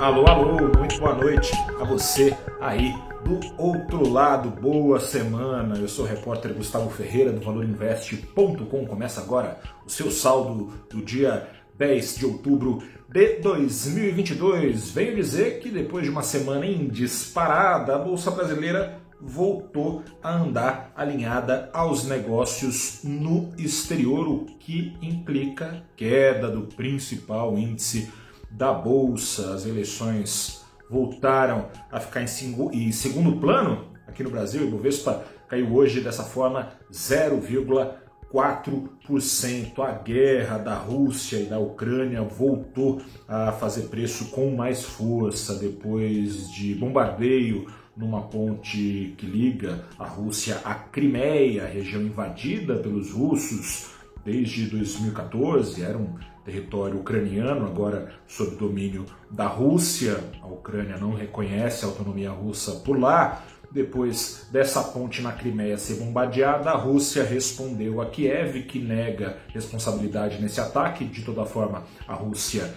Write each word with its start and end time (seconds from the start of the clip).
Alô, 0.00 0.24
alô, 0.28 0.78
muito 0.78 0.96
boa 1.00 1.12
noite 1.12 1.50
a 1.80 1.82
você 1.82 2.32
aí 2.60 2.94
do 3.24 3.40
outro 3.60 4.08
lado. 4.08 4.48
Boa 4.48 5.00
semana. 5.00 5.76
Eu 5.76 5.88
sou 5.88 6.04
o 6.04 6.08
repórter 6.08 6.54
Gustavo 6.54 6.88
Ferreira 6.88 7.32
do 7.32 7.40
ValorInvest.com. 7.40 8.86
Começa 8.86 9.20
agora 9.20 9.58
o 9.84 9.90
seu 9.90 10.12
saldo 10.12 10.72
do 10.88 11.02
dia 11.02 11.48
10 11.76 12.16
de 12.16 12.26
outubro 12.26 12.78
de 13.08 13.40
2022. 13.40 14.92
Venho 14.92 15.16
dizer 15.16 15.58
que 15.58 15.68
depois 15.68 16.04
de 16.04 16.10
uma 16.10 16.22
semana 16.22 16.64
em 16.64 16.86
disparada, 16.86 17.96
a 17.96 17.98
Bolsa 17.98 18.30
Brasileira 18.30 19.00
voltou 19.20 20.04
a 20.22 20.32
andar 20.32 20.92
alinhada 20.94 21.70
aos 21.72 22.04
negócios 22.04 23.00
no 23.02 23.52
exterior, 23.58 24.28
o 24.28 24.46
que 24.60 24.96
implica 25.02 25.82
queda 25.96 26.48
do 26.48 26.62
principal 26.76 27.58
índice 27.58 28.08
da 28.50 28.72
Bolsa. 28.72 29.54
As 29.54 29.66
eleições 29.66 30.64
voltaram 30.90 31.68
a 31.90 31.98
ficar 32.00 32.22
em, 32.22 32.92
segundo 32.92 33.38
plano 33.38 33.86
aqui 34.06 34.22
no 34.22 34.30
Brasil. 34.30 34.62
O 34.62 34.68
Ibovespa 34.68 35.24
caiu 35.48 35.74
hoje 35.74 36.00
dessa 36.00 36.24
forma 36.24 36.70
0,4%. 36.92 39.80
A 39.80 39.92
guerra 39.92 40.58
da 40.58 40.74
Rússia 40.74 41.38
e 41.38 41.46
da 41.46 41.58
Ucrânia 41.58 42.20
voltou 42.22 43.00
a 43.26 43.52
fazer 43.52 43.84
preço 43.88 44.26
com 44.26 44.54
mais 44.54 44.82
força 44.82 45.54
depois 45.54 46.52
de 46.52 46.74
bombardeio 46.74 47.66
numa 47.96 48.20
ponte 48.22 49.14
que 49.18 49.26
liga 49.26 49.84
a 49.98 50.06
Rússia 50.06 50.60
à 50.64 50.74
Crimeia, 50.74 51.66
região 51.66 52.00
invadida 52.00 52.76
pelos 52.76 53.10
russos 53.10 53.88
desde 54.24 54.66
2014. 54.66 55.82
Era 55.82 55.98
um 55.98 56.14
território 56.48 56.98
ucraniano, 56.98 57.66
agora 57.66 58.10
sob 58.26 58.56
domínio 58.56 59.04
da 59.30 59.46
Rússia. 59.46 60.18
A 60.42 60.46
Ucrânia 60.46 60.96
não 60.96 61.12
reconhece 61.12 61.84
a 61.84 61.88
autonomia 61.88 62.30
russa 62.30 62.72
por 62.76 62.98
lá. 62.98 63.44
Depois 63.70 64.48
dessa 64.50 64.82
ponte 64.82 65.20
na 65.20 65.32
Crimeia 65.32 65.76
ser 65.76 65.96
bombardeada, 65.96 66.70
a 66.70 66.74
Rússia 66.76 67.22
respondeu 67.22 68.00
a 68.00 68.06
Kiev, 68.06 68.62
que 68.62 68.78
nega 68.78 69.36
responsabilidade 69.52 70.40
nesse 70.40 70.58
ataque. 70.58 71.04
De 71.04 71.22
toda 71.22 71.44
forma, 71.44 71.84
a 72.06 72.14
Rússia 72.14 72.72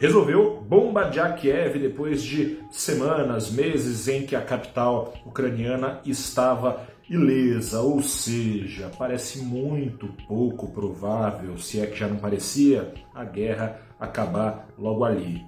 resolveu 0.00 0.60
bombardear 0.60 1.36
Kiev 1.36 1.78
depois 1.78 2.20
de 2.20 2.58
semanas, 2.72 3.52
meses 3.52 4.08
em 4.08 4.26
que 4.26 4.34
a 4.34 4.40
capital 4.40 5.14
ucraniana 5.24 6.00
estava 6.04 6.84
ilesa, 7.08 7.80
ou 7.80 8.02
seja, 8.02 8.90
parece 8.98 9.38
muito 9.40 10.08
pouco 10.26 10.68
provável, 10.68 11.56
se 11.58 11.80
é 11.80 11.86
que 11.86 11.98
já 11.98 12.06
não 12.06 12.16
parecia, 12.16 12.92
a 13.14 13.24
guerra 13.24 13.80
acabar 13.98 14.68
logo 14.78 15.04
ali. 15.04 15.42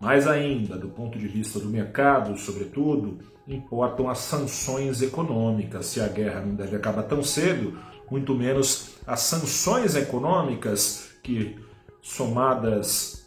Mais 0.00 0.26
ainda, 0.26 0.76
do 0.76 0.88
ponto 0.88 1.18
de 1.18 1.28
vista 1.28 1.60
do 1.60 1.68
mercado, 1.68 2.36
sobretudo, 2.36 3.18
importam 3.46 4.08
as 4.08 4.18
sanções 4.18 5.00
econômicas. 5.02 5.86
Se 5.86 6.00
a 6.00 6.08
guerra 6.08 6.40
não 6.40 6.54
deve 6.54 6.74
acabar 6.74 7.04
tão 7.04 7.22
cedo, 7.22 7.78
muito 8.10 8.34
menos 8.34 8.96
as 9.06 9.20
sanções 9.20 9.94
econômicas 9.94 11.10
que, 11.22 11.56
somadas 12.00 13.21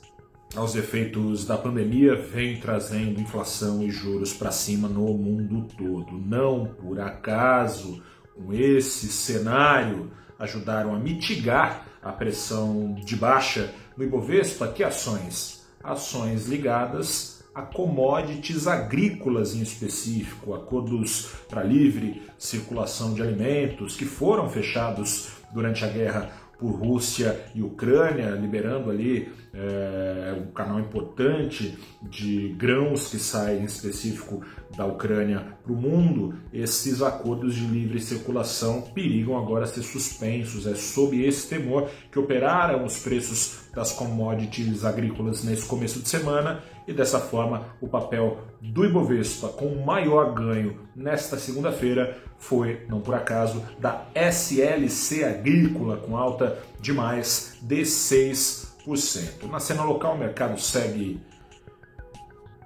aos 0.55 0.75
efeitos 0.75 1.45
da 1.45 1.57
pandemia, 1.57 2.15
vem 2.15 2.59
trazendo 2.59 3.19
inflação 3.19 3.83
e 3.83 3.89
juros 3.89 4.33
para 4.33 4.51
cima 4.51 4.87
no 4.87 5.13
mundo 5.13 5.67
todo. 5.77 6.17
Não 6.17 6.65
por 6.65 6.99
acaso, 6.99 8.01
com 8.33 8.53
esse 8.53 9.07
cenário, 9.07 10.11
ajudaram 10.39 10.93
a 10.93 10.99
mitigar 10.99 11.85
a 12.01 12.11
pressão 12.11 12.93
de 12.93 13.15
baixa 13.15 13.73
no 13.97 14.03
Ibovespa. 14.03 14.67
Que 14.67 14.83
ações? 14.83 15.65
Ações 15.83 16.47
ligadas 16.47 17.35
a 17.53 17.61
commodities 17.61 18.67
agrícolas 18.67 19.55
em 19.55 19.61
específico, 19.61 20.53
acordos 20.53 21.29
para 21.47 21.63
livre 21.63 22.21
circulação 22.37 23.13
de 23.13 23.21
alimentos 23.21 23.95
que 23.95 24.03
foram 24.03 24.49
fechados 24.49 25.29
durante 25.53 25.85
a 25.85 25.87
guerra 25.87 26.29
por 26.57 26.71
Rússia 26.71 27.45
e 27.53 27.61
Ucrânia, 27.61 28.29
liberando 28.31 28.89
ali 28.89 29.31
é, 29.53 30.35
um 30.37 30.51
canal 30.51 30.79
importante 30.79 31.77
de 32.01 32.49
grãos 32.57 33.09
que 33.09 33.17
saem 33.17 33.61
em 33.61 33.65
específico 33.65 34.41
da 34.75 34.85
Ucrânia 34.85 35.57
para 35.63 35.71
o 35.71 35.75
mundo, 35.75 36.35
esses 36.53 37.01
acordos 37.01 37.55
de 37.55 37.65
livre 37.65 37.99
circulação 37.99 38.81
perigam 38.81 39.37
agora 39.37 39.65
ser 39.65 39.83
suspensos. 39.83 40.67
É 40.67 40.75
sob 40.75 41.21
esse 41.23 41.47
temor 41.47 41.89
que 42.11 42.19
operaram 42.19 42.85
os 42.85 42.99
preços 42.99 43.65
das 43.73 43.91
commodities 43.91 44.83
agrícolas 44.83 45.43
nesse 45.43 45.65
começo 45.65 45.99
de 45.99 46.09
semana 46.09 46.61
e 46.87 46.93
dessa 46.93 47.19
forma 47.19 47.63
o 47.81 47.87
papel 47.87 48.39
do 48.61 48.85
Ibovespa 48.85 49.49
com 49.49 49.83
maior 49.83 50.33
ganho 50.33 50.79
nesta 50.95 51.37
segunda-feira 51.37 52.17
foi, 52.37 52.85
não 52.87 52.99
por 53.01 53.15
acaso, 53.15 53.63
da 53.79 54.05
SLC 54.13 55.23
Agrícola 55.23 55.97
com 55.97 56.17
alta 56.17 56.59
de 56.79 56.93
mais 56.93 57.57
de 57.61 57.81
6%. 57.81 59.49
Na 59.49 59.59
cena 59.59 59.83
local 59.83 60.15
o 60.15 60.17
mercado 60.17 60.59
segue 60.59 61.19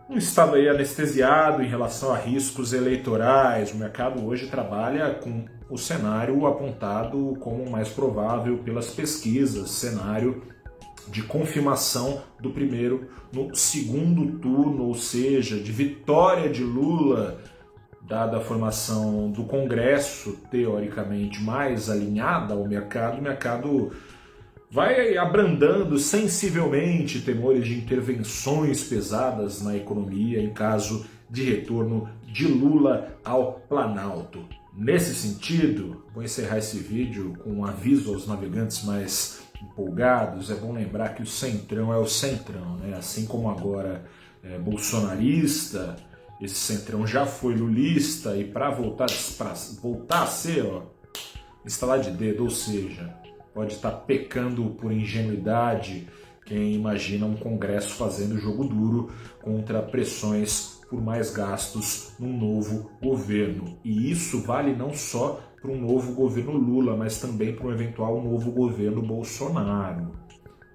um 0.09 0.17
estado 0.17 0.55
aí 0.55 0.67
anestesiado 0.67 1.61
em 1.61 1.67
relação 1.67 2.11
a 2.11 2.17
riscos 2.17 2.73
eleitorais. 2.73 3.71
O 3.71 3.77
mercado 3.77 4.25
hoje 4.25 4.47
trabalha 4.47 5.13
com 5.13 5.45
o 5.69 5.77
cenário 5.77 6.47
apontado 6.47 7.37
como 7.39 7.69
mais 7.69 7.89
provável 7.89 8.57
pelas 8.57 8.87
pesquisas, 8.87 9.69
cenário 9.69 10.41
de 11.11 11.23
confirmação 11.23 12.21
do 12.39 12.51
primeiro 12.51 13.09
no 13.31 13.53
segundo 13.55 14.39
turno, 14.39 14.85
ou 14.85 14.95
seja, 14.95 15.59
de 15.59 15.71
vitória 15.71 16.49
de 16.49 16.63
Lula, 16.63 17.41
dada 18.01 18.37
a 18.37 18.41
formação 18.41 19.29
do 19.31 19.43
Congresso 19.43 20.37
teoricamente 20.49 21.41
mais 21.41 21.89
alinhada 21.89 22.53
ao 22.53 22.67
mercado, 22.67 23.19
o 23.19 23.21
mercado 23.21 23.91
vai 24.71 25.17
abrandando 25.17 25.97
sensivelmente 25.97 27.21
temores 27.21 27.65
de 27.65 27.75
intervenções 27.75 28.83
pesadas 28.83 29.61
na 29.61 29.75
economia 29.75 30.41
em 30.41 30.53
caso 30.53 31.05
de 31.29 31.43
retorno 31.43 32.09
de 32.25 32.47
Lula 32.47 33.15
ao 33.23 33.53
Planalto. 33.67 34.43
Nesse 34.75 35.13
sentido, 35.13 36.03
vou 36.13 36.23
encerrar 36.23 36.59
esse 36.59 36.77
vídeo 36.77 37.35
com 37.43 37.51
um 37.51 37.65
aviso 37.65 38.13
aos 38.13 38.27
navegantes 38.27 38.83
mais 38.85 39.48
empolgados. 39.61 40.49
É 40.49 40.55
bom 40.55 40.73
lembrar 40.73 41.15
que 41.15 41.23
o 41.23 41.27
centrão 41.27 41.93
é 41.93 41.97
o 41.97 42.07
centrão, 42.07 42.77
né? 42.77 42.95
assim 42.97 43.25
como 43.25 43.49
agora 43.49 44.05
é 44.43 44.57
bolsonarista, 44.57 45.95
esse 46.41 46.55
centrão 46.55 47.05
já 47.05 47.25
foi 47.25 47.55
lulista 47.55 48.37
e 48.37 48.45
para 48.45 48.69
voltar, 48.69 49.07
voltar 49.81 50.23
a 50.23 50.27
ser, 50.27 50.65
ó, 50.65 50.83
instalar 51.65 51.99
de 51.99 52.11
dedo, 52.11 52.43
ou 52.43 52.49
seja, 52.49 53.13
pode 53.53 53.73
estar 53.73 53.91
pecando 53.91 54.69
por 54.79 54.91
ingenuidade 54.91 56.07
quem 56.45 56.73
imagina 56.73 57.27
um 57.27 57.35
Congresso 57.35 57.93
fazendo 57.93 58.39
jogo 58.39 58.63
duro 58.63 59.11
contra 59.41 59.83
pressões 59.83 60.79
por 60.89 60.99
mais 60.99 61.29
gastos 61.29 62.13
num 62.17 62.35
novo 62.35 62.89
governo. 62.99 63.77
E 63.83 64.09
isso 64.09 64.41
vale 64.41 64.75
não 64.75 64.91
só 64.91 65.39
para 65.61 65.71
um 65.71 65.81
novo 65.81 66.13
governo 66.13 66.53
Lula, 66.53 66.95
mas 66.95 67.19
também 67.19 67.55
para 67.55 67.67
um 67.67 67.71
eventual 67.71 68.21
novo 68.23 68.51
governo 68.51 69.01
Bolsonaro. 69.01 70.11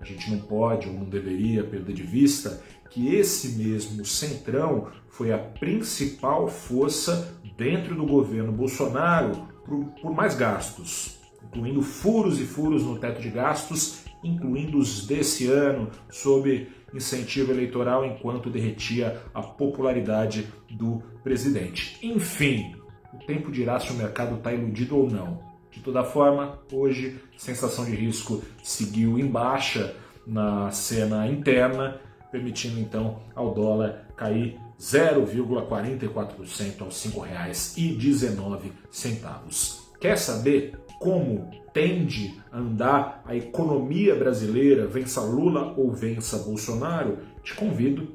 A 0.00 0.04
gente 0.04 0.30
não 0.30 0.40
pode 0.40 0.88
ou 0.88 0.94
não 0.94 1.04
deveria 1.04 1.64
perder 1.64 1.94
de 1.94 2.02
vista 2.02 2.62
que 2.90 3.14
esse 3.14 3.56
mesmo 3.56 4.04
centrão 4.04 4.88
foi 5.08 5.32
a 5.32 5.38
principal 5.38 6.48
força 6.48 7.34
dentro 7.56 7.94
do 7.94 8.04
governo 8.04 8.52
Bolsonaro 8.52 9.48
por, 9.64 9.84
por 10.00 10.14
mais 10.14 10.34
gastos 10.34 11.24
incluindo 11.54 11.82
furos 11.82 12.40
e 12.40 12.44
furos 12.44 12.82
no 12.82 12.98
teto 12.98 13.20
de 13.20 13.30
gastos, 13.30 14.04
incluindo 14.22 14.78
os 14.78 15.06
desse 15.06 15.46
ano, 15.46 15.90
sob 16.10 16.68
incentivo 16.92 17.52
eleitoral, 17.52 18.04
enquanto 18.04 18.50
derretia 18.50 19.22
a 19.34 19.42
popularidade 19.42 20.48
do 20.70 21.02
presidente. 21.22 21.98
Enfim, 22.02 22.74
o 23.14 23.26
tempo 23.26 23.50
dirá 23.50 23.80
se 23.80 23.90
o 23.92 23.94
mercado 23.94 24.36
está 24.36 24.52
iludido 24.52 24.96
ou 24.96 25.10
não. 25.10 25.42
De 25.70 25.80
toda 25.80 26.04
forma, 26.04 26.58
hoje, 26.72 27.20
sensação 27.36 27.84
de 27.84 27.94
risco 27.94 28.42
seguiu 28.62 29.18
em 29.18 29.26
baixa 29.26 29.94
na 30.26 30.70
cena 30.70 31.26
interna, 31.26 32.00
permitindo 32.30 32.80
então 32.80 33.20
ao 33.34 33.52
dólar 33.52 34.06
cair 34.16 34.56
0,44% 34.78 36.82
aos 36.82 37.04
R$ 37.04 37.10
5,19. 37.10 39.80
Quer 40.00 40.16
saber 40.16 40.78
como 41.00 41.50
tende 41.72 42.40
a 42.52 42.58
andar 42.58 43.20
a 43.26 43.34
economia 43.34 44.14
brasileira, 44.14 44.86
vença 44.86 45.20
Lula 45.20 45.74
ou 45.76 45.90
vença 45.90 46.38
Bolsonaro, 46.38 47.18
te 47.42 47.52
convido 47.54 48.14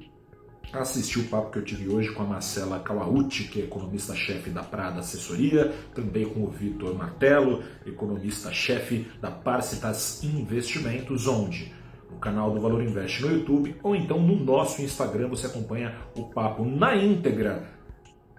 assistir 0.74 1.20
o 1.20 1.24
papo 1.26 1.52
que 1.52 1.60
eu 1.60 1.66
tive 1.66 1.90
hoje 1.90 2.12
com 2.12 2.24
a 2.24 2.26
Marcela 2.26 2.80
Kawauchi, 2.80 3.46
que 3.46 3.62
é 3.62 3.64
economista-chefe 3.64 4.50
da 4.50 4.64
Prada 4.64 5.00
Assessoria, 5.00 5.74
também 5.94 6.26
com 6.26 6.44
o 6.44 6.50
Vitor 6.50 6.96
Martelo, 6.96 7.64
economista-chefe 7.86 9.08
da 9.22 9.32
Parcitas 9.32 10.24
Investimentos, 10.24 11.28
onde 11.28 11.72
no 12.12 12.18
canal 12.18 12.52
do 12.52 12.60
Valor 12.60 12.82
Invest 12.82 13.22
no 13.22 13.32
YouTube 13.32 13.76
ou 13.84 13.96
então 13.96 14.20
no 14.20 14.36
nosso 14.36 14.82
Instagram 14.82 15.30
você 15.30 15.48
acompanha 15.48 15.96
o 16.16 16.24
papo 16.24 16.66
na 16.66 16.96
íntegra. 16.96 17.64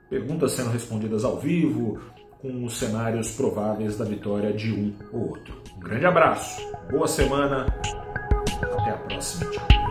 Perguntas 0.09 0.53
sendo 0.53 0.71
respondidas 0.71 1.25
ao 1.25 1.39
vivo, 1.39 2.01
com 2.41 2.65
os 2.65 2.79
cenários 2.79 3.33
prováveis 3.33 3.97
da 3.97 4.05
vitória 4.05 4.53
de 4.53 4.73
um 4.73 4.93
ou 5.13 5.29
outro. 5.31 5.63
Um 5.77 5.81
grande 5.81 6.07
abraço, 6.07 6.61
boa 6.91 7.07
semana, 7.07 7.67
até 8.63 8.91
a 8.91 8.97
próxima. 8.97 9.51
Tchau. 9.51 9.90